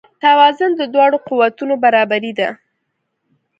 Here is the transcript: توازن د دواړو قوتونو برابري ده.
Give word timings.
توازن 0.23 0.71
د 0.77 0.81
دواړو 0.93 1.17
قوتونو 1.27 1.73
برابري 1.83 2.31
ده. 2.39 2.49